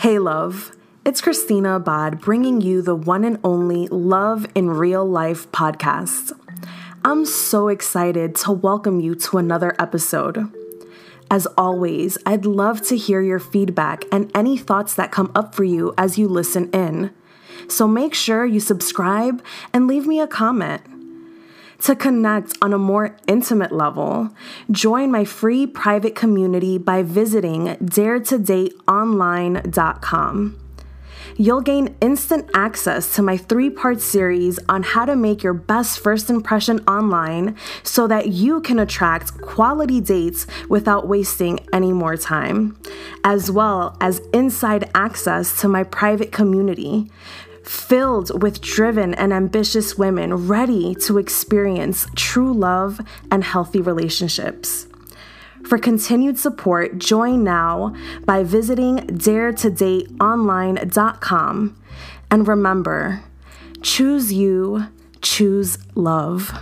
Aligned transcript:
Hey, 0.00 0.18
love. 0.18 0.74
It's 1.04 1.20
Christina 1.20 1.76
Abad 1.76 2.22
bringing 2.22 2.62
you 2.62 2.80
the 2.80 2.94
one 2.94 3.22
and 3.22 3.38
only 3.44 3.86
Love 3.88 4.46
in 4.54 4.70
Real 4.70 5.04
Life 5.04 5.52
podcast. 5.52 6.32
I'm 7.04 7.26
so 7.26 7.68
excited 7.68 8.34
to 8.36 8.52
welcome 8.52 9.00
you 9.00 9.14
to 9.16 9.36
another 9.36 9.76
episode. 9.78 10.50
As 11.30 11.46
always, 11.58 12.16
I'd 12.24 12.46
love 12.46 12.80
to 12.86 12.96
hear 12.96 13.20
your 13.20 13.38
feedback 13.38 14.06
and 14.10 14.30
any 14.34 14.56
thoughts 14.56 14.94
that 14.94 15.12
come 15.12 15.30
up 15.34 15.54
for 15.54 15.64
you 15.64 15.92
as 15.98 16.16
you 16.16 16.28
listen 16.28 16.70
in. 16.70 17.10
So 17.68 17.86
make 17.86 18.14
sure 18.14 18.46
you 18.46 18.58
subscribe 18.58 19.44
and 19.70 19.86
leave 19.86 20.06
me 20.06 20.18
a 20.18 20.26
comment. 20.26 20.80
To 21.84 21.96
connect 21.96 22.58
on 22.60 22.74
a 22.74 22.78
more 22.78 23.16
intimate 23.26 23.72
level, 23.72 24.28
join 24.70 25.10
my 25.10 25.24
free 25.24 25.66
private 25.66 26.14
community 26.14 26.76
by 26.76 27.02
visiting 27.02 27.68
daretodateonline.com. 27.76 30.56
You'll 31.36 31.60
gain 31.62 31.94
instant 32.02 32.50
access 32.52 33.14
to 33.14 33.22
my 33.22 33.38
three 33.38 33.70
part 33.70 34.02
series 34.02 34.58
on 34.68 34.82
how 34.82 35.06
to 35.06 35.16
make 35.16 35.42
your 35.42 35.54
best 35.54 36.00
first 36.00 36.28
impression 36.28 36.80
online 36.80 37.56
so 37.82 38.06
that 38.08 38.28
you 38.28 38.60
can 38.60 38.78
attract 38.78 39.40
quality 39.40 40.02
dates 40.02 40.46
without 40.68 41.08
wasting 41.08 41.60
any 41.72 41.94
more 41.94 42.18
time, 42.18 42.78
as 43.24 43.50
well 43.50 43.96
as 44.02 44.20
inside 44.34 44.90
access 44.94 45.58
to 45.62 45.68
my 45.68 45.82
private 45.82 46.30
community 46.30 47.10
filled 47.64 48.42
with 48.42 48.60
driven 48.60 49.14
and 49.14 49.32
ambitious 49.32 49.96
women 49.96 50.48
ready 50.48 50.94
to 50.94 51.18
experience 51.18 52.06
true 52.16 52.52
love 52.52 53.00
and 53.30 53.44
healthy 53.44 53.80
relationships. 53.80 54.88
For 55.66 55.78
continued 55.78 56.38
support, 56.38 56.98
join 56.98 57.42
now 57.44 57.94
by 58.24 58.42
visiting 58.42 58.96
daretodateonline.com. 58.98 61.76
And 62.30 62.48
remember, 62.48 63.22
choose 63.82 64.32
you, 64.32 64.86
choose 65.20 65.76
love. 65.94 66.52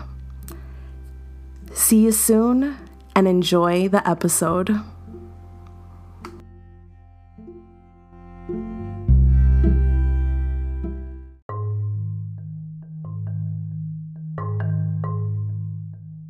See 1.73 2.05
you 2.05 2.13
soon 2.13 2.77
and 3.15 3.29
enjoy 3.29 3.89
the 3.89 4.09
episode. 4.09 4.81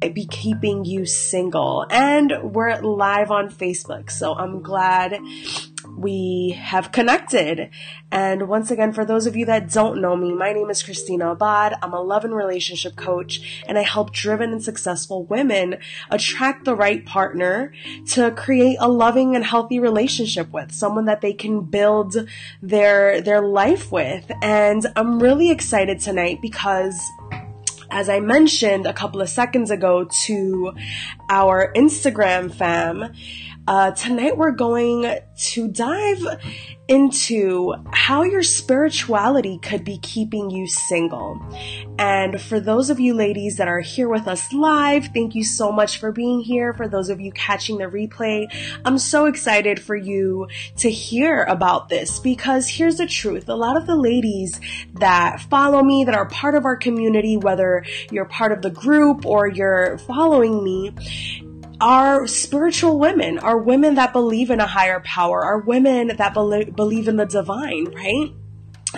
Be 0.00 0.26
keeping 0.26 0.84
you 0.84 1.04
single. 1.04 1.86
And 1.90 2.32
we're 2.42 2.80
live 2.80 3.30
on 3.30 3.50
Facebook, 3.50 4.10
so 4.10 4.34
I'm 4.34 4.62
glad 4.62 5.18
we 5.96 6.56
have 6.58 6.92
connected. 6.92 7.70
And 8.10 8.48
once 8.48 8.70
again, 8.70 8.92
for 8.92 9.04
those 9.04 9.26
of 9.26 9.36
you 9.36 9.44
that 9.46 9.70
don't 9.72 10.00
know 10.00 10.16
me, 10.16 10.32
my 10.32 10.52
name 10.52 10.70
is 10.70 10.82
Christina 10.82 11.32
Abad. 11.32 11.74
I'm 11.82 11.92
a 11.92 12.00
love 12.00 12.24
and 12.24 12.34
relationship 12.34 12.96
coach, 12.96 13.62
and 13.66 13.76
I 13.76 13.82
help 13.82 14.12
driven 14.12 14.52
and 14.52 14.62
successful 14.62 15.24
women 15.24 15.78
attract 16.10 16.64
the 16.64 16.76
right 16.76 17.04
partner 17.04 17.72
to 18.12 18.30
create 18.30 18.76
a 18.80 18.88
loving 18.88 19.34
and 19.34 19.44
healthy 19.44 19.80
relationship 19.80 20.52
with, 20.52 20.72
someone 20.72 21.06
that 21.06 21.20
they 21.20 21.32
can 21.32 21.62
build 21.62 22.16
their, 22.62 23.20
their 23.20 23.42
life 23.42 23.90
with. 23.90 24.30
And 24.42 24.86
I'm 24.94 25.20
really 25.20 25.50
excited 25.50 26.00
tonight 26.00 26.40
because 26.40 27.00
as 27.90 28.08
I 28.08 28.20
mentioned 28.20 28.86
a 28.86 28.92
couple 28.92 29.20
of 29.20 29.28
seconds 29.28 29.70
ago 29.70 30.04
to 30.26 30.72
our 31.28 31.72
Instagram 31.74 32.52
fam, 32.52 33.12
uh, 33.68 33.90
tonight 33.90 34.34
we're 34.34 34.50
going 34.50 35.20
to 35.36 35.68
dive 35.68 36.24
into 36.88 37.74
how 37.92 38.22
your 38.22 38.42
spirituality 38.42 39.58
could 39.58 39.84
be 39.84 39.98
keeping 39.98 40.48
you 40.48 40.66
single. 40.66 41.38
And 41.98 42.40
for 42.40 42.60
those 42.60 42.88
of 42.88 42.98
you 42.98 43.12
ladies 43.12 43.58
that 43.58 43.68
are 43.68 43.80
here 43.80 44.08
with 44.08 44.26
us 44.26 44.54
live, 44.54 45.10
thank 45.12 45.34
you 45.34 45.44
so 45.44 45.70
much 45.70 45.98
for 45.98 46.12
being 46.12 46.40
here. 46.40 46.72
For 46.72 46.88
those 46.88 47.10
of 47.10 47.20
you 47.20 47.30
catching 47.32 47.76
the 47.76 47.84
replay, 47.84 48.46
I'm 48.86 48.96
so 48.96 49.26
excited 49.26 49.78
for 49.78 49.94
you 49.94 50.48
to 50.78 50.90
hear 50.90 51.42
about 51.42 51.90
this 51.90 52.18
because 52.20 52.70
here's 52.70 52.96
the 52.96 53.06
truth. 53.06 53.50
A 53.50 53.54
lot 53.54 53.76
of 53.76 53.86
the 53.86 53.96
ladies 53.96 54.58
that 54.94 55.40
follow 55.42 55.82
me, 55.82 56.04
that 56.04 56.14
are 56.14 56.26
part 56.30 56.54
of 56.54 56.64
our 56.64 56.76
community, 56.76 57.36
whether 57.36 57.84
you're 58.10 58.24
part 58.24 58.50
of 58.50 58.62
the 58.62 58.70
group 58.70 59.26
or 59.26 59.46
you're 59.46 59.98
following 59.98 60.64
me, 60.64 60.94
are 61.80 62.26
spiritual 62.26 62.98
women, 62.98 63.38
are 63.38 63.58
women 63.58 63.94
that 63.94 64.12
believe 64.12 64.50
in 64.50 64.60
a 64.60 64.66
higher 64.66 65.00
power, 65.00 65.42
are 65.42 65.60
women 65.60 66.08
that 66.16 66.34
be- 66.34 66.70
believe 66.70 67.08
in 67.08 67.16
the 67.16 67.26
divine, 67.26 67.86
right? 67.94 68.32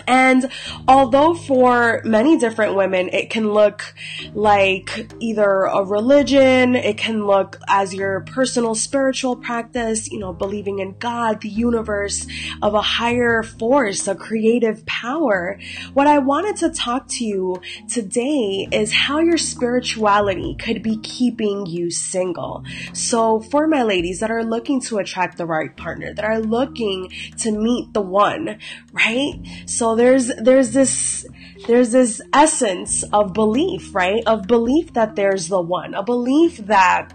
And 0.06 0.50
although 0.86 1.34
for 1.34 2.02
many 2.04 2.38
different 2.38 2.74
women, 2.76 3.08
it 3.08 3.30
can 3.30 3.52
look 3.52 3.94
like 4.34 5.12
either 5.20 5.62
a 5.64 5.84
religion, 5.84 6.76
it 6.76 6.96
can 6.96 7.26
look 7.26 7.58
as 7.68 7.94
your 7.94 8.20
personal 8.20 8.74
spiritual 8.74 9.36
practice, 9.36 10.10
you 10.10 10.18
know, 10.18 10.32
believing 10.32 10.78
in 10.78 10.96
God, 10.98 11.40
the 11.40 11.48
universe, 11.48 12.26
of 12.62 12.74
a 12.74 12.82
higher 12.82 13.42
force, 13.42 14.06
a 14.06 14.14
creative 14.14 14.84
power. 14.86 15.58
What 15.94 16.06
I 16.06 16.18
wanted 16.18 16.56
to 16.58 16.70
talk 16.70 17.08
to 17.08 17.24
you 17.24 17.60
today 17.88 18.68
is 18.70 18.92
how 18.92 19.20
your 19.20 19.38
spirituality 19.38 20.56
could 20.58 20.82
be 20.82 20.98
keeping 20.98 21.66
you 21.66 21.90
single. 21.90 22.64
So 22.92 23.40
for 23.40 23.66
my 23.66 23.82
ladies 23.82 24.20
that 24.20 24.30
are 24.30 24.44
looking 24.44 24.80
to 24.82 24.98
attract 24.98 25.36
the 25.38 25.46
right 25.46 25.76
partner, 25.76 26.14
that 26.14 26.24
are 26.24 26.40
looking 26.40 27.10
to 27.38 27.50
meet 27.50 27.92
the 27.92 28.00
one, 28.00 28.58
right? 28.92 29.34
So 29.66 29.79
there's 29.96 30.28
there's 30.36 30.72
this 30.72 31.26
there's 31.66 31.92
this 31.92 32.20
essence 32.32 33.02
of 33.12 33.32
belief, 33.32 33.94
right? 33.94 34.22
Of 34.26 34.46
belief 34.46 34.92
that 34.94 35.16
there's 35.16 35.48
the 35.48 35.60
one, 35.60 35.94
a 35.94 36.02
belief 36.02 36.58
that 36.66 37.12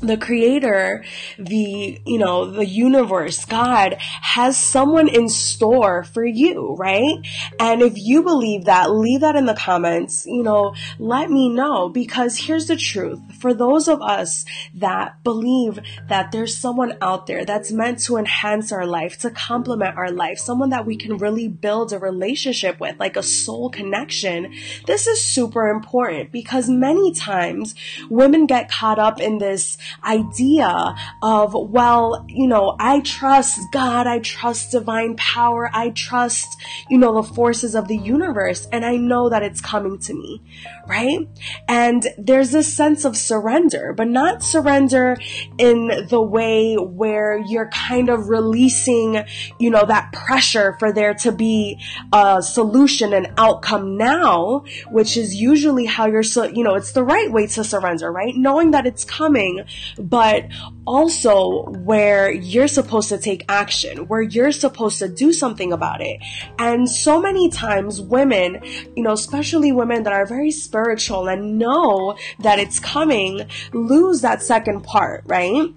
the 0.00 0.16
creator, 0.16 1.04
the, 1.38 2.00
you 2.04 2.18
know, 2.18 2.50
the 2.50 2.66
universe, 2.66 3.44
God 3.44 3.96
has 3.98 4.56
someone 4.56 5.08
in 5.08 5.28
store 5.28 6.04
for 6.04 6.24
you, 6.24 6.74
right? 6.78 7.16
And 7.58 7.82
if 7.82 7.94
you 7.96 8.22
believe 8.22 8.64
that, 8.64 8.90
leave 8.90 9.20
that 9.20 9.36
in 9.36 9.46
the 9.46 9.54
comments, 9.54 10.26
you 10.26 10.42
know, 10.42 10.74
let 10.98 11.30
me 11.30 11.48
know 11.48 11.88
because 11.88 12.38
here's 12.38 12.66
the 12.66 12.76
truth. 12.76 13.20
For 13.40 13.54
those 13.54 13.88
of 13.88 14.02
us 14.02 14.44
that 14.74 15.22
believe 15.24 15.78
that 16.08 16.32
there's 16.32 16.56
someone 16.56 16.96
out 17.00 17.26
there 17.26 17.44
that's 17.44 17.72
meant 17.72 18.00
to 18.00 18.16
enhance 18.16 18.72
our 18.72 18.86
life, 18.86 19.18
to 19.18 19.30
complement 19.30 19.96
our 19.96 20.10
life, 20.10 20.38
someone 20.38 20.70
that 20.70 20.86
we 20.86 20.96
can 20.96 21.16
really 21.16 21.48
build 21.48 21.92
a 21.92 21.98
relationship 21.98 22.78
with, 22.80 22.98
like 22.98 23.16
a 23.16 23.22
soul 23.22 23.70
connection, 23.70 24.52
this 24.86 25.06
is 25.06 25.22
super 25.22 25.68
important 25.68 26.32
because 26.32 26.68
many 26.68 27.12
times 27.12 27.74
women 28.10 28.46
get 28.46 28.70
caught 28.70 28.98
up 28.98 29.20
in 29.20 29.38
this 29.38 29.78
idea 30.04 30.94
of, 31.22 31.54
well, 31.54 32.24
you 32.28 32.46
know, 32.46 32.76
I 32.78 33.00
trust 33.00 33.60
God, 33.72 34.06
I 34.06 34.18
trust 34.20 34.72
divine 34.72 35.16
power, 35.16 35.70
I 35.72 35.90
trust, 35.90 36.60
you 36.88 36.98
know, 36.98 37.14
the 37.14 37.22
forces 37.22 37.74
of 37.74 37.88
the 37.88 37.96
universe, 37.96 38.66
and 38.72 38.84
I 38.84 38.96
know 38.96 39.28
that 39.28 39.42
it's 39.42 39.60
coming 39.60 39.98
to 40.00 40.14
me, 40.14 40.42
right? 40.86 41.28
And 41.68 42.06
there's 42.18 42.50
this 42.50 42.72
sense 42.72 43.04
of 43.04 43.16
surrender, 43.16 43.92
but 43.92 44.08
not 44.08 44.42
surrender 44.42 45.16
in 45.58 46.06
the 46.08 46.20
way 46.20 46.76
where 46.76 47.38
you're 47.38 47.68
kind 47.70 48.08
of 48.08 48.28
releasing, 48.28 49.24
you 49.58 49.70
know, 49.70 49.84
that 49.84 50.12
pressure 50.12 50.76
for 50.78 50.92
there 50.92 51.14
to 51.14 51.32
be 51.32 51.80
a 52.12 52.42
solution 52.42 53.12
and 53.12 53.32
outcome 53.36 53.96
now, 53.96 54.64
which 54.90 55.16
is 55.16 55.34
usually 55.34 55.86
how 55.86 56.06
you're, 56.06 56.22
so, 56.22 56.44
you 56.44 56.62
know, 56.62 56.74
it's 56.74 56.92
the 56.92 57.04
right 57.04 57.30
way 57.30 57.46
to 57.46 57.64
surrender, 57.64 58.10
right? 58.10 58.34
Knowing 58.36 58.70
that 58.72 58.86
it's 58.86 59.04
coming, 59.04 59.64
but 59.98 60.46
also 60.86 61.64
where 61.70 62.30
you're 62.30 62.68
supposed 62.68 63.08
to 63.08 63.18
take 63.18 63.44
action, 63.48 64.08
where 64.08 64.22
you're 64.22 64.52
supposed 64.52 64.98
to 64.98 65.08
do 65.08 65.32
something 65.32 65.72
about 65.72 66.00
it. 66.00 66.20
And 66.58 66.88
so 66.88 67.20
many 67.20 67.50
times 67.50 68.00
women, 68.00 68.60
you 68.96 69.02
know, 69.02 69.12
especially 69.12 69.72
women 69.72 70.02
that 70.04 70.12
are 70.12 70.26
very 70.26 70.50
spiritual 70.50 71.28
and 71.28 71.58
know 71.58 72.16
that 72.40 72.58
it's 72.58 72.78
coming, 72.78 73.48
lose 73.72 74.20
that 74.22 74.42
second 74.42 74.82
part, 74.82 75.24
right? 75.26 75.72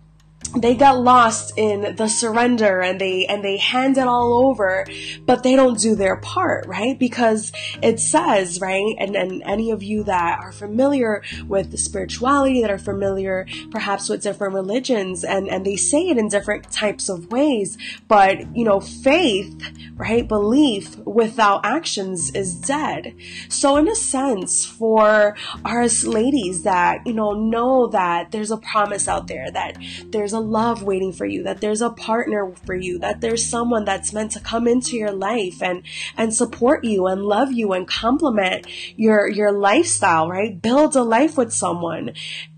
They 0.58 0.76
get 0.76 0.92
lost 0.92 1.54
in 1.58 1.96
the 1.96 2.08
surrender 2.08 2.82
and 2.82 3.00
they 3.00 3.26
and 3.26 3.44
they 3.44 3.58
hand 3.58 3.98
it 3.98 4.08
all 4.08 4.48
over 4.48 4.86
but 5.26 5.44
they 5.44 5.56
don't 5.56 5.80
do 5.80 5.96
their 5.96 6.18
part 6.18 6.66
right? 6.68 6.98
Because 6.98 7.52
it 7.82 8.00
says 8.00 8.60
right 8.60 8.96
and 8.98 9.16
and 9.16 9.44
any 9.46 9.72
of 9.72 9.84
you 9.84 10.04
that 10.04 10.40
are 10.40 10.52
familiar 10.52 11.24
with 11.48 11.72
the 11.72 11.78
spirituality 11.78 12.62
that 12.62 12.72
are 12.72 12.78
familiar 12.78 13.46
perhaps 13.72 14.10
with 14.10 14.22
different 14.22 14.54
religions 14.54 15.24
and 15.24 15.48
and 15.48 15.66
they 15.66 15.76
say 15.76 16.10
it 16.10 16.18
in 16.18 16.28
different 16.30 16.72
types 16.72 17.10
of 17.10 17.32
ways 17.32 17.78
but 18.08 18.56
you 18.56 18.66
know 18.66 18.80
faith 18.80 19.56
right 19.96 20.28
belief 20.28 20.98
without 21.00 21.66
actions 21.66 22.32
is 22.32 22.56
dead. 22.56 23.14
So 23.50 23.78
in 23.78 23.88
a 23.88 23.96
sense 23.96 24.66
for 24.66 25.36
us 25.66 26.06
ladies 26.06 26.64
that 26.64 27.06
you 27.06 27.14
know 27.14 27.34
know 27.34 27.88
that 27.88 28.32
there's 28.32 28.52
a 28.52 28.58
promise 28.58 29.08
out 29.08 29.28
there 29.28 29.52
that 29.52 29.78
there's 30.06 30.34
a 30.34 30.39
a 30.40 30.42
love 30.42 30.82
waiting 30.82 31.12
for 31.12 31.26
you, 31.26 31.44
that 31.44 31.60
there's 31.60 31.82
a 31.82 31.90
partner 31.90 32.54
for 32.66 32.74
you, 32.74 32.98
that 33.00 33.20
there's 33.20 33.46
someone 33.46 33.84
that's 33.84 34.14
meant 34.14 34.32
to 34.32 34.40
come 34.40 34.68
into 34.68 34.96
your 34.96 35.12
life 35.12 35.62
and, 35.62 35.84
and 36.16 36.34
support 36.34 36.86
you 36.86 37.08
and 37.08 37.22
love 37.22 37.52
you 37.52 37.74
and 37.74 37.88
complement 37.88 38.66
your, 38.96 39.28
your 39.28 39.52
lifestyle, 39.52 40.30
right? 40.30 40.62
Build 40.62 40.96
a 40.96 41.04
life 41.04 41.38
with 41.38 41.54
someone 41.54 42.14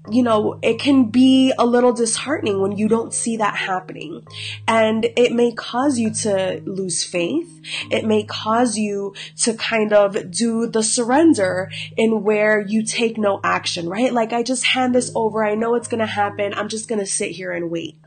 you 0.09 0.23
know, 0.23 0.57
it 0.63 0.79
can 0.79 1.05
be 1.05 1.53
a 1.59 1.65
little 1.65 1.93
disheartening 1.93 2.59
when 2.59 2.71
you 2.71 2.87
don't 2.87 3.13
see 3.13 3.37
that 3.37 3.55
happening. 3.55 4.25
And 4.67 5.05
it 5.15 5.31
may 5.31 5.51
cause 5.51 5.99
you 5.99 6.09
to 6.11 6.61
lose 6.65 7.03
faith. 7.03 7.47
It 7.91 8.05
may 8.05 8.23
cause 8.23 8.77
you 8.77 9.13
to 9.41 9.53
kind 9.53 9.93
of 9.93 10.31
do 10.31 10.65
the 10.65 10.81
surrender 10.81 11.71
in 11.95 12.23
where 12.23 12.59
you 12.59 12.83
take 12.83 13.17
no 13.17 13.39
action, 13.43 13.87
right? 13.87 14.11
Like 14.11 14.33
I 14.33 14.41
just 14.41 14.65
hand 14.65 14.95
this 14.95 15.11
over. 15.13 15.45
I 15.45 15.53
know 15.53 15.75
it's 15.75 15.87
going 15.87 15.99
to 15.99 16.07
happen. 16.07 16.53
I'm 16.55 16.67
just 16.67 16.87
going 16.87 16.99
to 16.99 17.05
sit 17.05 17.31
here 17.31 17.51
and 17.51 17.69
wait. 17.69 18.00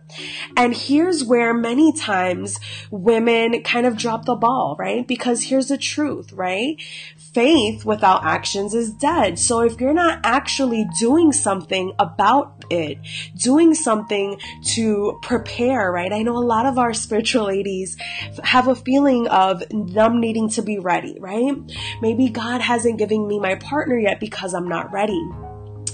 And 0.57 0.75
here's 0.75 1.25
where 1.25 1.55
many 1.55 1.93
times 1.93 2.61
women 2.91 3.63
kind 3.63 3.87
of 3.87 3.97
drop 3.97 4.25
the 4.25 4.35
ball, 4.35 4.77
right? 4.79 5.07
Because 5.07 5.45
here's 5.45 5.69
the 5.69 5.79
truth, 5.79 6.33
right? 6.33 6.81
Faith 7.17 7.85
without 7.85 8.25
actions 8.25 8.75
is 8.75 8.93
dead. 8.93 9.39
So 9.39 9.61
if 9.61 9.81
you're 9.81 9.95
not 9.95 10.21
actually 10.25 10.87
doing 10.99 11.33
something 11.33 11.93
about 11.99 12.65
it, 12.71 12.99
doing 13.37 13.75
something 13.75 14.39
to 14.65 15.19
prepare, 15.23 15.91
right? 15.91 16.13
I 16.13 16.23
know 16.23 16.37
a 16.37 16.45
lot 16.45 16.67
of 16.67 16.79
our 16.79 16.95
spiritual 16.95 17.47
ladies 17.47 17.97
have 18.43 18.69
a 18.69 18.75
feeling 18.75 19.27
of 19.29 19.63
them 19.71 20.21
needing 20.21 20.49
to 20.51 20.63
be 20.63 20.79
ready, 20.79 21.17
right? 21.19 21.55
Maybe 22.01 22.29
God 22.29 22.61
hasn't 22.61 22.99
given 22.99 23.27
me 23.27 23.39
my 23.39 23.57
partner 23.57 23.99
yet 23.99 24.21
because 24.21 24.55
I'm 24.55 24.69
not 24.69 24.93
ready. 24.93 25.21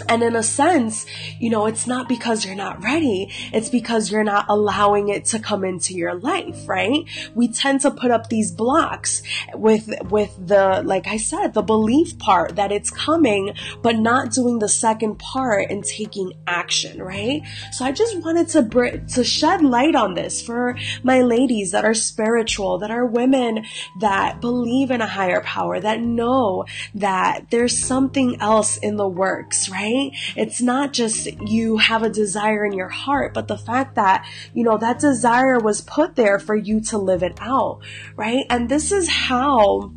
And 0.08 0.23
in 0.23 0.37
a 0.37 0.43
sense, 0.43 1.06
you 1.38 1.50
know, 1.50 1.67
it's 1.67 1.87
not 1.87 2.08
because 2.08 2.44
you're 2.44 2.55
not 2.55 2.82
ready. 2.82 3.29
It's 3.52 3.69
because 3.69 4.11
you're 4.11 4.25
not 4.25 4.47
allowing 4.49 5.08
it 5.08 5.25
to 5.26 5.38
come 5.38 5.64
into 5.64 5.94
your 5.94 6.14
life, 6.14 6.69
right? 6.69 7.05
We 7.35 7.49
tend 7.49 7.81
to 7.82 7.91
put 7.91 8.11
up 8.11 8.29
these 8.29 8.50
blocks 8.50 9.23
with, 9.55 9.91
with 10.11 10.35
the, 10.44 10.82
like 10.85 11.06
I 11.06 11.17
said, 11.17 11.55
the 11.55 11.62
belief 11.62 12.19
part 12.19 12.56
that 12.56 12.73
it's 12.73 12.91
coming, 12.91 13.55
but 13.82 13.97
not 13.97 14.32
doing 14.32 14.58
the 14.58 14.69
second 14.69 15.19
part 15.19 15.70
and 15.70 15.85
taking 15.85 16.32
action, 16.47 17.02
right? 17.02 17.43
So 17.73 17.85
I 17.85 17.93
just 17.93 18.19
wanted 18.20 18.49
to 18.49 18.62
br- 18.62 18.97
to 19.14 19.25
shed 19.25 19.62
light 19.62 19.94
on 19.94 20.14
this 20.14 20.43
for 20.43 20.76
my 21.02 21.20
ladies 21.23 21.73
that 21.73 21.85
are 21.85 21.94
spiritual, 21.94 22.79
that 22.79 22.91
are 22.91 23.06
women 23.06 23.64
that 24.00 24.41
believe 24.41 24.91
in 24.91 25.00
a 25.00 25.06
higher 25.06 25.41
power, 25.41 25.81
that 25.81 26.00
know 26.00 26.64
that 26.94 27.50
there's 27.50 27.76
something 27.76 28.41
else 28.41 28.76
in 28.79 28.97
the 28.97 29.08
works, 29.08 29.69
right? 29.69 29.90
Right? 29.91 30.13
It's 30.37 30.61
not 30.61 30.93
just 30.93 31.27
you 31.27 31.79
have 31.79 32.03
a 32.03 32.11
desire 32.11 32.65
in 32.65 32.73
your 32.73 32.89
heart, 32.89 33.35
but 33.35 33.49
the 33.49 33.59
fact 33.59 33.95
that, 33.97 34.27
you 34.55 34.65
know, 34.65 34.79
that 34.79 34.99
desire 34.99 35.59
was 35.59 35.81
put 35.81 36.17
there 36.17 36.39
for 36.39 36.55
you 36.55 36.81
to 36.83 36.99
live 36.99 37.23
it 37.23 37.39
out, 37.41 37.81
right? 38.17 38.45
And 38.49 38.69
this 38.69 38.93
is 38.93 39.09
how 39.09 39.93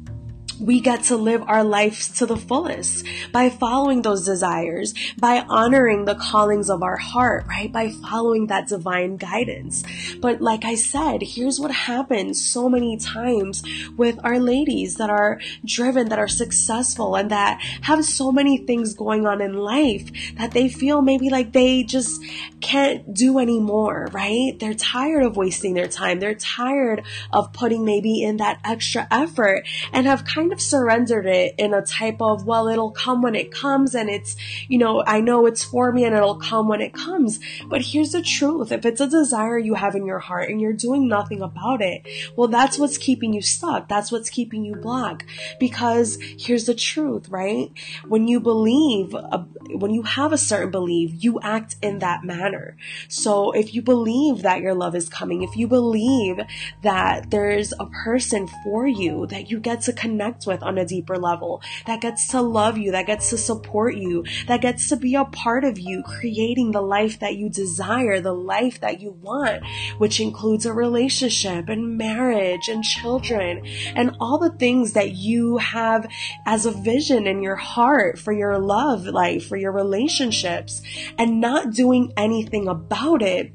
we 0.59 0.79
get 0.79 1.03
to 1.03 1.17
live 1.17 1.43
our 1.47 1.63
lives 1.63 2.09
to 2.19 2.25
the 2.25 2.37
fullest 2.37 3.05
by 3.31 3.49
following 3.49 4.01
those 4.01 4.25
desires, 4.25 4.93
by 5.17 5.45
honoring 5.49 6.05
the 6.05 6.15
callings 6.15 6.69
of 6.69 6.83
our 6.83 6.97
heart, 6.97 7.45
right? 7.47 7.71
By 7.71 7.91
following 7.91 8.47
that 8.47 8.67
divine 8.67 9.17
guidance. 9.17 9.83
But 10.21 10.41
like 10.41 10.65
I 10.65 10.75
said, 10.75 11.21
here's 11.21 11.59
what 11.59 11.71
happens 11.71 12.43
so 12.43 12.69
many 12.69 12.97
times 12.97 13.63
with 13.97 14.19
our 14.23 14.39
ladies 14.39 14.95
that 14.95 15.09
are 15.09 15.39
driven, 15.65 16.09
that 16.09 16.19
are 16.19 16.27
successful, 16.27 17.15
and 17.15 17.29
that 17.31 17.59
have 17.81 18.05
so 18.05 18.31
many 18.31 18.57
things 18.57 18.93
going 18.93 19.25
on 19.25 19.41
in 19.41 19.53
life 19.53 20.09
that 20.35 20.51
they 20.51 20.69
feel 20.69 21.01
maybe 21.01 21.29
like 21.29 21.51
they 21.51 21.83
just 21.83 22.21
can't 22.61 23.13
do 23.13 23.39
anymore, 23.39 24.07
right? 24.11 24.57
They're 24.59 24.73
tired 24.73 25.23
of 25.23 25.35
wasting 25.35 25.73
their 25.73 25.87
time. 25.87 26.19
They're 26.19 26.35
tired 26.35 27.03
of 27.31 27.53
putting 27.53 27.85
maybe 27.85 28.23
in 28.23 28.37
that 28.37 28.59
extra 28.63 29.07
effort 29.11 29.67
and 29.91 30.07
have 30.07 30.25
kind 30.25 30.52
of 30.53 30.61
surrendered 30.61 31.25
it 31.25 31.55
in 31.57 31.73
a 31.73 31.81
type 31.81 32.21
of, 32.21 32.45
well, 32.45 32.67
it'll 32.67 32.91
come 32.91 33.21
when 33.21 33.35
it 33.35 33.51
comes 33.51 33.95
and 33.95 34.09
it's, 34.09 34.35
you 34.67 34.77
know, 34.77 35.03
I 35.05 35.19
know 35.19 35.45
it's 35.45 35.63
for 35.63 35.91
me 35.91 36.05
and 36.05 36.15
it'll 36.15 36.39
come 36.39 36.67
when 36.67 36.81
it 36.81 36.93
comes. 36.93 37.39
But 37.67 37.81
here's 37.81 38.11
the 38.13 38.21
truth. 38.21 38.71
If 38.71 38.85
it's 38.85 39.01
a 39.01 39.07
desire 39.07 39.57
you 39.57 39.73
have 39.73 39.95
in 39.95 40.05
your 40.05 40.19
heart 40.19 40.49
and 40.49 40.61
you're 40.61 40.73
doing 40.73 41.07
nothing 41.07 41.41
about 41.41 41.81
it, 41.81 42.07
well, 42.37 42.47
that's 42.47 42.77
what's 42.79 42.97
keeping 42.97 43.33
you 43.33 43.41
stuck. 43.41 43.89
That's 43.89 44.11
what's 44.11 44.29
keeping 44.29 44.63
you 44.63 44.75
blocked. 44.75 45.25
Because 45.59 46.17
here's 46.21 46.65
the 46.65 46.75
truth, 46.75 47.27
right? 47.29 47.71
When 48.07 48.27
you 48.27 48.39
believe, 48.39 49.15
uh, 49.15 49.43
when 49.71 49.91
you 49.91 50.03
have 50.03 50.31
a 50.31 50.37
certain 50.37 50.71
belief, 50.71 51.11
you 51.23 51.39
act 51.41 51.75
in 51.81 51.99
that 51.99 52.23
manner. 52.23 52.77
So 53.07 53.51
if 53.51 53.73
you 53.73 53.81
believe 53.81 54.43
that 54.43 54.61
your 54.61 54.75
love 54.75 54.95
is 54.95 55.09
coming, 55.09 55.43
if 55.43 55.57
you 55.57 55.67
believe 55.67 56.39
that 56.83 57.31
there's 57.31 57.73
a 57.79 57.85
person 57.85 58.47
for 58.63 58.85
you 58.87 59.25
that 59.27 59.49
you 59.49 59.59
get 59.59 59.81
to 59.81 59.93
connect 59.93 60.32
connect 60.33 60.47
with 60.47 60.63
on 60.63 60.77
a 60.77 60.85
deeper 60.85 61.17
level, 61.17 61.61
that 61.85 62.01
gets 62.01 62.27
to 62.27 62.41
love 62.41 62.77
you, 62.77 62.91
that 62.91 63.07
gets 63.07 63.29
to 63.29 63.37
support 63.37 63.95
you, 63.95 64.23
that 64.47 64.61
gets 64.61 64.89
to 64.89 64.95
be 64.95 65.15
a 65.15 65.25
part 65.25 65.63
of 65.63 65.79
you, 65.79 66.03
creating 66.03 66.71
the 66.71 66.81
life 66.81 67.19
that 67.19 67.35
you 67.35 67.49
desire, 67.49 68.19
the 68.19 68.33
life 68.33 68.79
that 68.81 69.01
you 69.01 69.11
want, 69.21 69.63
which 69.97 70.19
includes 70.19 70.65
a 70.65 70.73
relationship 70.73 71.69
and 71.69 71.97
marriage 71.97 72.67
and 72.67 72.83
children 72.83 73.65
and 73.95 74.15
all 74.19 74.37
the 74.37 74.57
things 74.57 74.93
that 74.93 75.11
you 75.11 75.57
have 75.57 76.07
as 76.45 76.65
a 76.65 76.71
vision 76.71 77.27
in 77.27 77.41
your 77.41 77.55
heart 77.55 78.17
for 78.17 78.33
your 78.33 78.57
love 78.59 79.05
life, 79.05 79.47
for 79.47 79.57
your 79.57 79.71
relationships, 79.71 80.81
and 81.17 81.39
not 81.39 81.71
doing 81.71 82.11
anything 82.17 82.67
about 82.67 83.21
it 83.21 83.51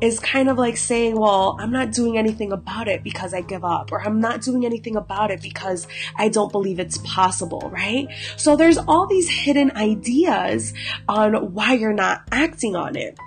is 0.00 0.18
kind 0.20 0.48
of 0.48 0.58
like 0.58 0.76
saying, 0.76 1.18
well, 1.18 1.56
I'm 1.60 1.72
not 1.72 1.92
doing 1.92 2.18
anything 2.18 2.52
about 2.52 2.88
it 2.88 3.02
because 3.02 3.34
I 3.34 3.40
give 3.40 3.64
up, 3.64 3.92
or 3.92 4.00
I'm 4.02 4.20
not 4.20 4.42
doing 4.42 4.64
anything 4.64 4.96
about 4.96 5.30
it 5.30 5.42
because 5.42 5.86
I 6.22 6.28
don't 6.28 6.52
believe 6.52 6.78
it's 6.78 6.98
possible, 6.98 7.68
right? 7.72 8.06
So 8.36 8.54
there's 8.54 8.78
all 8.78 9.08
these 9.08 9.28
hidden 9.28 9.72
ideas 9.72 10.72
on 11.08 11.52
why 11.52 11.72
you're 11.72 11.92
not 11.92 12.22
acting 12.30 12.76
on 12.76 12.94
it. 12.94 13.18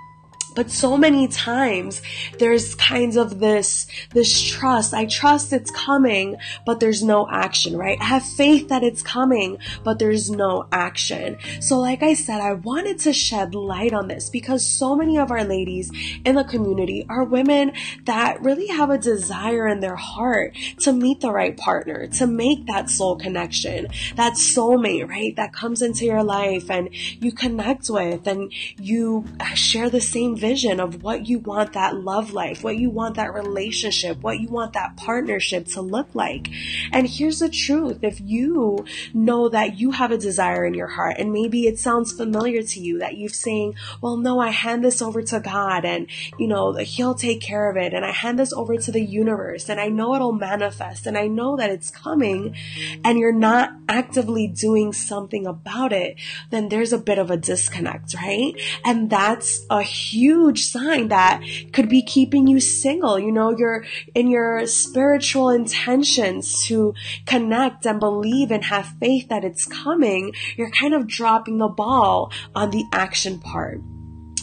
But 0.56 0.72
so 0.72 0.98
many 0.98 1.28
times 1.28 2.02
there's 2.40 2.75
kinds 2.75 3.18
of 3.18 3.40
this, 3.40 3.88
this 4.12 4.42
trust. 4.42 4.94
I 4.94 5.06
trust 5.06 5.54
it's 5.54 5.72
coming, 5.72 6.38
but 6.66 6.80
there's 6.80 7.04
no 7.04 7.28
action, 7.30 7.78
right? 7.78 8.00
I 8.00 8.06
have 8.06 8.24
faith 8.24 8.69
that 8.69 8.84
it's 8.84 9.02
coming, 9.02 9.57
but 9.84 10.00
there's 10.00 10.31
no 10.31 10.68
action. 10.72 11.38
So 11.60 11.80
like 11.80 12.02
I 12.04 12.13
said, 12.13 12.42
I 12.42 12.54
wanted 12.54 13.00
to 13.00 13.13
shed 13.13 13.54
light 13.54 13.94
on 13.94 14.07
this 14.07 14.30
because 14.30 14.66
so 14.66 14.96
many 14.96 15.18
of 15.18 15.32
our 15.32 15.44
ladies 15.44 15.91
in 16.24 16.36
the 16.36 16.44
community 16.44 17.06
are 17.10 17.24
women 17.24 17.74
that 18.06 18.41
really 18.41 18.68
have 18.68 18.89
a 18.89 18.98
desire 18.98 19.68
in 19.68 19.80
their 19.82 19.96
heart 19.96 20.56
to 20.80 20.94
meet 20.94 21.22
the 21.22 21.32
right 21.32 21.58
partner, 21.58 22.08
to 22.08 22.27
make 22.27 22.65
that 22.68 22.89
soul 22.89 23.15
connection, 23.15 23.88
that 24.15 24.34
soulmate, 24.34 25.08
right? 25.10 25.36
That 25.36 25.53
comes 25.53 25.82
into 25.82 26.06
your 26.06 26.24
life 26.24 26.70
and 26.70 26.89
you 26.94 27.32
connect 27.32 27.89
with 27.89 28.27
and 28.27 28.51
you 28.80 29.25
share 29.53 29.89
the 29.89 30.01
same 30.01 30.36
vision 30.46 30.80
of 30.80 31.02
what 31.02 31.28
you 31.28 31.40
want 31.40 31.74
that 31.74 31.96
love 31.96 32.32
life, 32.32 32.64
what 32.64 32.78
you 32.78 32.90
want 32.92 33.16
that 33.16 33.34
relationship, 33.34 34.22
what 34.22 34.40
you 34.40 34.48
want 34.48 34.74
that 34.74 34.96
partnership 34.96 35.66
to 35.66 35.82
look 35.82 36.08
like. 36.14 36.50
And 36.92 37.08
here's 37.08 37.40
the 37.40 37.50
truth. 37.50 38.00
If 38.04 38.22
you 38.22 38.86
know 39.12 39.50
that 39.50 39.80
you 39.80 39.90
have 39.92 40.12
a 40.12 40.20
desire 40.20 40.64
in 40.64 40.75
your 40.75 40.92
heart 40.98 41.16
and 41.18 41.34
maybe 41.34 41.66
it 41.66 41.80
sounds 41.80 42.12
familiar 42.12 42.62
to 42.62 42.80
you 42.80 43.00
that 43.00 43.18
you're 43.18 43.30
saying, 43.30 43.74
well, 44.02 44.18
no, 44.18 44.40
I 44.40 44.52
hand 44.52 44.86
this 44.86 45.02
over 45.02 45.24
to 45.24 45.40
God 45.40 45.84
and, 45.84 46.08
you 46.38 46.48
know, 46.48 46.74
he'll 46.75 47.16
take 47.16 47.42
care 47.42 47.68
of 47.72 47.75
it. 47.78 47.94
And 47.96 48.06
I 48.06 48.12
hand 48.12 48.38
this 48.38 48.54
over 48.54 48.78
to 48.78 48.92
the 48.92 49.04
universe 49.04 49.68
and 49.68 49.80
I 49.80 49.88
know 49.88 50.14
it'll 50.14 50.32
manifest 50.32 51.08
and 51.08 51.18
I 51.18 51.25
know 51.25 51.58
that 51.58 51.72
it's 51.72 51.90
coming 51.90 52.56
and 53.04 53.18
you're 53.18 53.42
not 53.52 53.72
actively 53.90 54.46
doing 54.48 54.94
something 54.94 55.48
about 55.48 55.92
it, 55.92 56.18
then 56.52 56.70
there's 56.70 56.94
a 56.94 57.00
bit 57.00 57.18
of 57.18 57.32
a 57.32 57.38
disconnect, 57.38 58.14
right? 58.14 58.54
And 58.84 59.10
that's 59.10 59.66
a 59.72 59.82
huge 59.82 60.35
huge 60.36 60.65
sign 60.65 61.08
that 61.08 61.42
could 61.72 61.89
be 61.89 62.01
keeping 62.01 62.48
you 62.48 62.60
single. 62.60 63.18
You 63.18 63.32
know, 63.32 63.56
you're 63.58 63.86
in 64.13 64.30
your 64.30 64.68
spiritual 64.68 65.50
intentions 65.50 66.65
to 66.68 66.94
connect 67.25 67.86
and 67.86 68.00
believe 68.00 68.51
and 68.51 68.63
have 68.65 68.94
faith 69.00 69.30
that 69.30 69.44
it's 69.44 69.65
coming. 69.65 70.34
You're 70.58 70.72
kind 70.72 70.94
of 70.94 71.08
dropping 71.08 71.58
the 71.58 71.68
ball 71.68 72.32
on 72.54 72.72
the 72.72 72.84
action 72.92 73.39
part. 73.39 73.82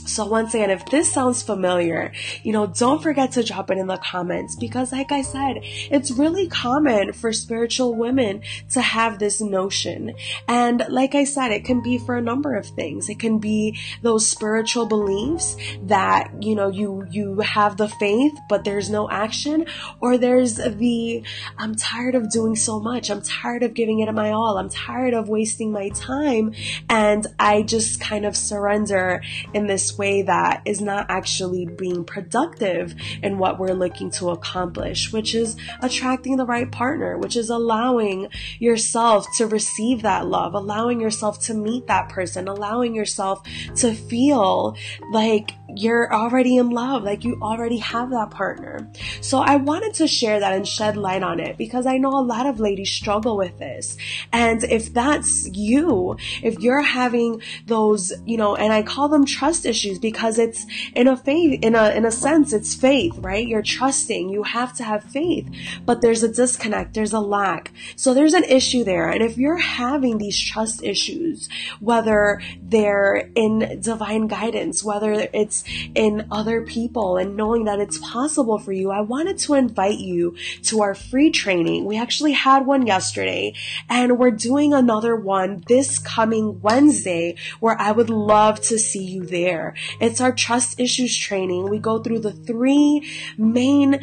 So 0.06 0.26
once 0.26 0.54
again, 0.54 0.71
if 0.71 0.87
this 0.87 1.12
sounds 1.12 1.42
familiar, 1.42 2.12
you 2.42 2.52
know, 2.52 2.66
don't 2.66 3.02
forget 3.02 3.32
to 3.32 3.44
drop 3.44 3.71
it 3.71 3.78
in 3.78 3.87
the 3.87 3.99
comments 3.99 4.56
because 4.56 4.90
like 4.90 5.12
I 5.12 5.23
said, 5.23 5.59
it's 5.62 6.11
really 6.11 6.49
common 6.49 7.12
for 7.12 7.32
spiritual 7.32 7.94
women 7.94 8.42
to 8.71 8.80
have 8.80 9.18
this 9.18 9.40
notion. 9.40 10.14
And 10.49 10.85
like 10.88 11.14
I 11.14 11.25
said, 11.25 11.52
it 11.52 11.64
can 11.64 11.82
be 11.82 11.99
for 11.99 12.16
a 12.16 12.23
number 12.23 12.56
of 12.56 12.66
things. 12.66 13.09
It 13.09 13.18
can 13.18 13.38
be 13.38 13.78
those 14.02 14.26
spiritual 14.26 14.87
beliefs 14.87 15.56
that, 15.82 16.30
you 16.42 16.54
know, 16.54 16.68
you, 16.68 17.06
you 17.11 17.40
have 17.40 17.76
the 17.76 17.88
faith, 17.88 18.32
but 18.49 18.64
there's 18.64 18.90
no 18.90 19.09
action 19.11 19.66
or 20.00 20.18
there's 20.18 20.56
the, 20.56 21.23
I'm 21.59 21.75
tired 21.76 22.14
of 22.14 22.30
doing 22.30 22.56
so 22.56 22.80
much. 22.80 23.11
I'm 23.11 23.23
tired 23.23 23.62
of 23.62 23.75
giving 23.75 24.00
it 24.00 24.12
my 24.12 24.30
all. 24.30 24.59
I'm 24.59 24.68
tired 24.68 25.14
of 25.14 25.28
wasting 25.28 25.71
my 25.71 25.90
time 25.90 26.54
and 26.88 27.26
I 27.38 27.62
just 27.62 28.00
kind 28.00 28.26
of 28.26 28.37
surrender 28.37 29.23
in 29.54 29.66
this 29.66 29.92
this 29.92 29.99
way 30.02 30.23
that 30.23 30.62
is 30.64 30.80
not 30.80 31.06
actually 31.09 31.64
being 31.64 32.02
productive 32.02 32.97
in 33.23 33.38
what 33.38 33.61
we're 33.61 33.68
looking 33.73 34.11
to 34.11 34.30
accomplish, 34.30 35.12
which 35.12 35.32
is 35.32 35.56
attracting 35.80 36.37
the 36.37 36.44
right 36.44 36.73
partner, 36.73 37.16
which 37.16 37.37
is 37.37 37.50
allowing 37.50 38.26
yourself 38.59 39.28
to 39.37 39.47
receive 39.47 40.02
that 40.02 40.26
love, 40.26 40.54
allowing 40.54 41.00
yourself 41.00 41.38
to 41.44 41.54
meet 41.54 41.87
that 41.87 42.09
person, 42.09 42.49
allowing 42.49 42.97
yourself 42.97 43.44
to 43.76 43.94
feel 43.94 44.76
like 45.12 45.52
you're 45.74 46.12
already 46.12 46.56
in 46.56 46.70
love, 46.70 47.02
like 47.02 47.24
you 47.24 47.38
already 47.42 47.78
have 47.78 48.10
that 48.10 48.30
partner. 48.30 48.90
So 49.20 49.38
I 49.38 49.56
wanted 49.56 49.94
to 49.94 50.06
share 50.06 50.40
that 50.40 50.52
and 50.52 50.66
shed 50.66 50.96
light 50.96 51.22
on 51.22 51.40
it 51.40 51.56
because 51.56 51.86
I 51.86 51.98
know 51.98 52.10
a 52.10 52.22
lot 52.22 52.46
of 52.46 52.60
ladies 52.60 52.90
struggle 52.90 53.36
with 53.36 53.58
this. 53.58 53.96
And 54.32 54.62
if 54.64 54.92
that's 54.92 55.48
you, 55.48 56.16
if 56.42 56.58
you're 56.60 56.82
having 56.82 57.42
those, 57.66 58.12
you 58.26 58.36
know, 58.36 58.54
and 58.54 58.72
I 58.72 58.82
call 58.82 59.08
them 59.08 59.24
trust 59.24 59.66
issues 59.66 59.98
because 59.98 60.38
it's 60.38 60.66
in 60.94 61.08
a 61.08 61.16
faith, 61.16 61.60
in 61.62 61.74
a, 61.74 61.90
in 61.90 62.04
a 62.04 62.12
sense, 62.12 62.52
it's 62.52 62.74
faith, 62.74 63.16
right? 63.18 63.46
You're 63.46 63.62
trusting. 63.62 64.28
You 64.28 64.42
have 64.42 64.76
to 64.76 64.84
have 64.84 65.04
faith, 65.04 65.48
but 65.84 66.00
there's 66.00 66.22
a 66.22 66.28
disconnect. 66.28 66.94
There's 66.94 67.12
a 67.12 67.20
lack. 67.20 67.72
So 67.96 68.14
there's 68.14 68.34
an 68.34 68.44
issue 68.44 68.84
there. 68.84 69.08
And 69.08 69.22
if 69.22 69.38
you're 69.38 69.56
having 69.56 70.18
these 70.18 70.38
trust 70.38 70.82
issues, 70.82 71.48
whether 71.80 72.40
they're 72.62 73.30
in 73.34 73.80
divine 73.80 74.26
guidance, 74.26 74.82
whether 74.84 75.28
it's 75.32 75.62
in 75.95 76.26
other 76.31 76.62
people 76.62 77.16
and 77.16 77.37
knowing 77.37 77.64
that 77.64 77.81
it's 77.81 77.99
possible 77.99 78.59
for 78.59 78.73
you, 78.73 78.90
I 78.90 79.00
wanted 79.00 79.38
to 79.38 79.54
invite 79.54 79.99
you 79.99 80.37
to 80.64 80.83
our 80.83 80.95
free 80.95 81.31
training. 81.31 81.85
We 81.85 81.99
actually 81.99 82.33
had 82.33 82.66
one 82.66 82.87
yesterday 82.87 83.54
and 83.88 84.19
we're 84.19 84.31
doing 84.31 84.73
another 84.73 85.16
one 85.16 85.62
this 85.66 85.99
coming 85.99 86.61
Wednesday 86.61 87.37
where 87.61 87.81
I 87.81 87.92
would 87.92 88.11
love 88.11 88.61
to 88.62 88.78
see 88.78 89.04
you 89.04 89.25
there. 89.25 89.75
It's 90.00 90.21
our 90.21 90.33
trust 90.33 90.81
issues 90.81 91.16
training. 91.16 91.69
We 91.69 91.78
go 91.78 91.99
through 91.99 92.21
the 92.21 92.33
three 92.33 93.09
main 93.37 94.00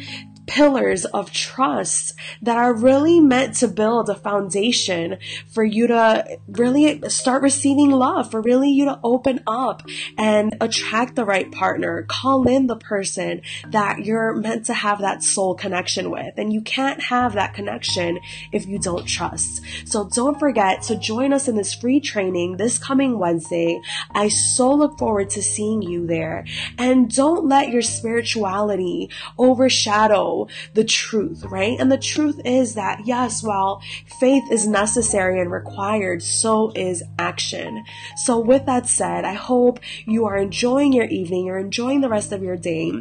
pillars 0.50 1.04
of 1.04 1.30
trust 1.30 2.12
that 2.42 2.56
are 2.56 2.74
really 2.74 3.20
meant 3.20 3.54
to 3.54 3.68
build 3.68 4.10
a 4.10 4.14
foundation 4.16 5.16
for 5.46 5.62
you 5.62 5.86
to 5.86 6.38
really 6.48 7.08
start 7.08 7.40
receiving 7.40 7.92
love, 7.92 8.32
for 8.32 8.42
really 8.42 8.70
you 8.70 8.84
to 8.84 8.98
open 9.04 9.40
up 9.46 9.82
and 10.18 10.56
attract 10.60 11.14
the 11.14 11.24
right 11.24 11.52
partner, 11.52 12.04
call 12.08 12.48
in 12.48 12.66
the 12.66 12.76
person 12.76 13.40
that 13.68 14.04
you're 14.04 14.34
meant 14.34 14.66
to 14.66 14.74
have 14.74 14.98
that 14.98 15.22
soul 15.22 15.54
connection 15.54 16.10
with. 16.10 16.34
And 16.36 16.52
you 16.52 16.62
can't 16.62 17.00
have 17.00 17.34
that 17.34 17.54
connection 17.54 18.18
if 18.50 18.66
you 18.66 18.80
don't 18.80 19.06
trust. 19.06 19.62
So 19.84 20.08
don't 20.08 20.40
forget 20.40 20.82
to 20.82 20.96
join 20.96 21.32
us 21.32 21.46
in 21.46 21.54
this 21.54 21.74
free 21.74 22.00
training 22.00 22.56
this 22.56 22.76
coming 22.76 23.20
Wednesday. 23.20 23.80
I 24.10 24.28
so 24.28 24.74
look 24.74 24.98
forward 24.98 25.30
to 25.30 25.42
seeing 25.44 25.80
you 25.80 26.08
there. 26.08 26.44
And 26.76 27.14
don't 27.14 27.46
let 27.46 27.68
your 27.68 27.82
spirituality 27.82 29.10
overshadow 29.38 30.39
the 30.74 30.84
truth, 30.84 31.44
right? 31.44 31.78
And 31.78 31.90
the 31.90 31.98
truth 31.98 32.40
is 32.44 32.74
that 32.74 33.06
yes, 33.06 33.42
while 33.42 33.82
faith 34.18 34.44
is 34.50 34.66
necessary 34.66 35.40
and 35.40 35.50
required, 35.50 36.22
so 36.22 36.72
is 36.74 37.02
action. 37.18 37.84
So 38.16 38.38
with 38.38 38.66
that 38.66 38.86
said, 38.86 39.24
I 39.24 39.34
hope 39.34 39.80
you 40.06 40.26
are 40.26 40.36
enjoying 40.36 40.92
your 40.92 41.06
evening, 41.06 41.46
you're 41.46 41.58
enjoying 41.58 42.00
the 42.00 42.08
rest 42.08 42.32
of 42.32 42.42
your 42.42 42.56
day. 42.56 42.92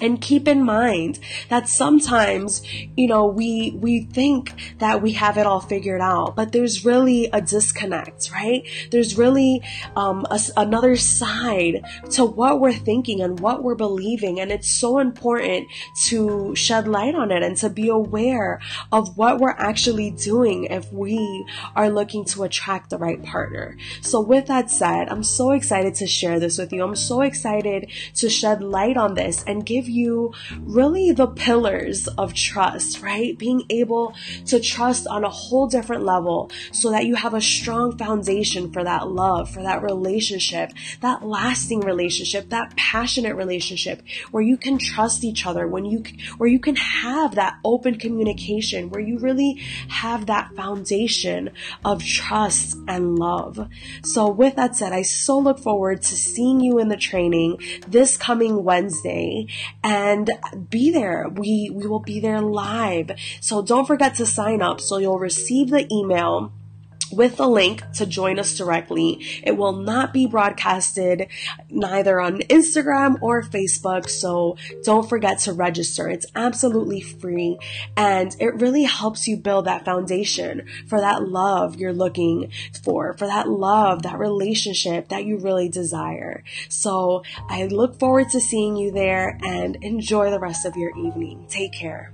And 0.00 0.20
keep 0.20 0.48
in 0.48 0.64
mind 0.64 1.18
that 1.48 1.68
sometimes, 1.68 2.62
you 2.96 3.06
know, 3.06 3.26
we, 3.26 3.72
we 3.80 4.04
think 4.04 4.52
that 4.78 5.02
we 5.02 5.12
have 5.12 5.36
it 5.36 5.46
all 5.46 5.60
figured 5.60 6.00
out, 6.00 6.36
but 6.36 6.52
there's 6.52 6.84
really 6.84 7.28
a 7.32 7.40
disconnect, 7.40 8.30
right? 8.32 8.62
There's 8.90 9.16
really, 9.16 9.62
um, 9.96 10.26
a, 10.30 10.40
another 10.56 10.96
side 10.96 11.84
to 12.12 12.24
what 12.24 12.60
we're 12.60 12.72
thinking 12.72 13.20
and 13.20 13.40
what 13.40 13.62
we're 13.62 13.74
believing. 13.74 14.40
And 14.40 14.50
it's 14.50 14.70
so 14.70 14.98
important 14.98 15.68
to 16.04 16.54
shed 16.54 16.88
light 16.88 17.14
on 17.14 17.30
it 17.30 17.42
and 17.42 17.56
to 17.58 17.70
be 17.70 17.88
aware 17.88 18.60
of 18.92 19.16
what 19.16 19.38
we're 19.38 19.50
actually 19.50 20.10
doing 20.10 20.64
if 20.64 20.92
we 20.92 21.44
are 21.76 21.90
looking 21.90 22.24
to 22.26 22.44
attract 22.44 22.90
the 22.90 22.98
right 22.98 23.22
partner. 23.22 23.76
So 24.00 24.20
with 24.20 24.46
that 24.46 24.70
said, 24.70 25.08
I'm 25.08 25.22
so 25.22 25.50
excited 25.50 25.94
to 25.96 26.06
share 26.06 26.40
this 26.40 26.58
with 26.58 26.72
you. 26.72 26.82
I'm 26.82 26.96
so 26.96 27.20
excited 27.20 27.90
to 28.16 28.30
shed 28.30 28.62
light 28.62 28.96
on 28.96 29.14
this 29.14 29.44
and 29.44 29.64
give 29.64 29.88
you 29.90 30.32
really 30.60 31.12
the 31.12 31.26
pillars 31.26 32.08
of 32.08 32.34
trust, 32.34 33.02
right? 33.02 33.36
Being 33.36 33.64
able 33.70 34.14
to 34.46 34.60
trust 34.60 35.06
on 35.06 35.24
a 35.24 35.28
whole 35.28 35.66
different 35.66 36.04
level 36.04 36.50
so 36.72 36.90
that 36.90 37.06
you 37.06 37.16
have 37.16 37.34
a 37.34 37.40
strong 37.40 37.96
foundation 37.96 38.72
for 38.72 38.84
that 38.84 39.08
love, 39.08 39.50
for 39.50 39.62
that 39.62 39.82
relationship, 39.82 40.72
that 41.00 41.24
lasting 41.24 41.80
relationship, 41.80 42.50
that 42.50 42.76
passionate 42.76 43.36
relationship 43.36 44.02
where 44.30 44.42
you 44.42 44.56
can 44.56 44.78
trust 44.78 45.24
each 45.24 45.46
other, 45.46 45.66
when 45.66 45.84
you, 45.84 46.02
where 46.38 46.48
you 46.48 46.58
can 46.58 46.76
have 46.76 47.34
that 47.34 47.58
open 47.64 47.96
communication, 47.96 48.90
where 48.90 49.00
you 49.00 49.18
really 49.18 49.54
have 49.88 50.26
that 50.26 50.54
foundation 50.54 51.50
of 51.84 52.04
trust 52.04 52.76
and 52.88 53.18
love. 53.18 53.68
So 54.02 54.30
with 54.30 54.56
that 54.56 54.76
said, 54.76 54.92
I 54.92 55.02
so 55.02 55.38
look 55.38 55.58
forward 55.58 56.02
to 56.02 56.14
seeing 56.16 56.60
you 56.60 56.78
in 56.78 56.88
the 56.88 56.96
training 56.96 57.58
this 57.88 58.16
coming 58.16 58.64
Wednesday 58.64 59.46
and 59.82 60.30
be 60.68 60.90
there. 60.90 61.28
We, 61.28 61.70
we 61.72 61.86
will 61.86 62.00
be 62.00 62.20
there 62.20 62.40
live. 62.40 63.12
So 63.40 63.62
don't 63.62 63.86
forget 63.86 64.14
to 64.16 64.26
sign 64.26 64.62
up 64.62 64.80
so 64.80 64.98
you'll 64.98 65.18
receive 65.18 65.70
the 65.70 65.86
email 65.92 66.52
with 67.12 67.36
the 67.36 67.48
link 67.48 67.82
to 67.92 68.06
join 68.06 68.38
us 68.38 68.56
directly. 68.56 69.18
It 69.42 69.56
will 69.56 69.72
not 69.72 70.12
be 70.12 70.26
broadcasted 70.26 71.28
neither 71.68 72.20
on 72.20 72.38
Instagram 72.40 73.16
or 73.20 73.42
Facebook, 73.42 74.08
so 74.08 74.56
don't 74.84 75.08
forget 75.08 75.38
to 75.40 75.52
register. 75.52 76.08
It's 76.08 76.26
absolutely 76.34 77.00
free 77.00 77.58
and 77.96 78.34
it 78.40 78.54
really 78.60 78.84
helps 78.84 79.28
you 79.28 79.36
build 79.36 79.64
that 79.66 79.84
foundation 79.84 80.66
for 80.86 81.00
that 81.00 81.28
love 81.28 81.76
you're 81.76 81.92
looking 81.92 82.52
for, 82.82 83.16
for 83.16 83.26
that 83.26 83.48
love, 83.48 84.02
that 84.02 84.18
relationship 84.18 85.08
that 85.08 85.24
you 85.24 85.38
really 85.38 85.68
desire. 85.68 86.44
So 86.68 87.22
I 87.48 87.64
look 87.64 87.98
forward 87.98 88.30
to 88.30 88.40
seeing 88.40 88.76
you 88.76 88.90
there 88.90 89.38
and 89.42 89.76
enjoy 89.82 90.30
the 90.30 90.40
rest 90.40 90.66
of 90.66 90.76
your 90.76 90.96
evening. 90.96 91.46
Take 91.48 91.72
care. 91.72 92.12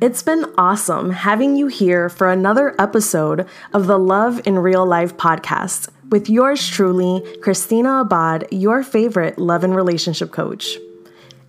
It's 0.00 0.22
been 0.22 0.46
awesome 0.56 1.10
having 1.10 1.56
you 1.56 1.66
here 1.66 2.08
for 2.08 2.30
another 2.30 2.80
episode 2.80 3.48
of 3.72 3.88
the 3.88 3.98
Love 3.98 4.40
in 4.46 4.60
Real 4.60 4.86
Life 4.86 5.16
podcast 5.16 5.88
with 6.10 6.30
yours 6.30 6.68
truly, 6.68 7.20
Christina 7.42 8.02
Abad, 8.02 8.46
your 8.52 8.84
favorite 8.84 9.38
love 9.38 9.64
and 9.64 9.74
relationship 9.74 10.30
coach. 10.30 10.78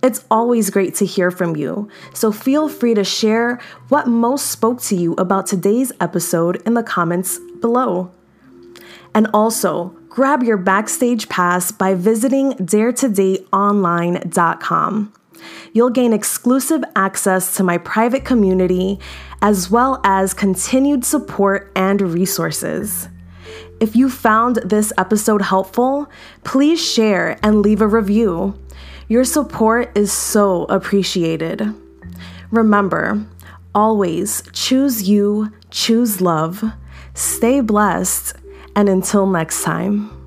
It's 0.02 0.24
always 0.32 0.70
great 0.70 0.96
to 0.96 1.06
hear 1.06 1.30
from 1.30 1.54
you, 1.54 1.88
so 2.12 2.32
feel 2.32 2.68
free 2.68 2.94
to 2.94 3.04
share 3.04 3.60
what 3.88 4.08
most 4.08 4.46
spoke 4.46 4.80
to 4.82 4.96
you 4.96 5.12
about 5.12 5.46
today's 5.46 5.92
episode 6.00 6.60
in 6.66 6.74
the 6.74 6.82
comments 6.82 7.38
below. 7.60 8.10
And 9.14 9.28
also, 9.32 9.94
grab 10.08 10.42
your 10.42 10.56
backstage 10.56 11.28
pass 11.28 11.70
by 11.70 11.94
visiting 11.94 12.54
daretodateonline.com. 12.54 15.12
You'll 15.72 15.90
gain 15.90 16.12
exclusive 16.12 16.82
access 16.96 17.54
to 17.56 17.62
my 17.62 17.78
private 17.78 18.24
community, 18.24 18.98
as 19.42 19.70
well 19.70 20.00
as 20.04 20.34
continued 20.34 21.04
support 21.04 21.70
and 21.74 22.00
resources. 22.00 23.08
If 23.80 23.96
you 23.96 24.10
found 24.10 24.56
this 24.56 24.92
episode 24.98 25.42
helpful, 25.42 26.10
please 26.44 26.80
share 26.80 27.38
and 27.42 27.62
leave 27.62 27.80
a 27.80 27.86
review. 27.86 28.58
Your 29.08 29.24
support 29.24 29.96
is 29.96 30.12
so 30.12 30.64
appreciated. 30.64 31.74
Remember, 32.50 33.24
always 33.74 34.42
choose 34.52 35.08
you, 35.08 35.52
choose 35.70 36.20
love, 36.20 36.62
stay 37.14 37.60
blessed, 37.60 38.36
and 38.76 38.88
until 38.88 39.26
next 39.26 39.62
time. 39.62 40.19